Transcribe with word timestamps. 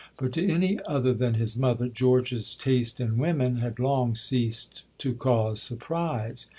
But 0.17 0.33
to 0.33 0.43
any 0.43 0.79
other 0.87 1.13
than 1.13 1.35
his 1.35 1.55
mother, 1.55 1.87
George's 1.87 2.55
taste 2.55 2.99
in 2.99 3.19
women 3.19 3.57
had 3.57 3.77
long 3.77 4.15
ceased 4.15 4.81
to 4.97 5.13
cause 5.13 5.61
surprise. 5.61 6.47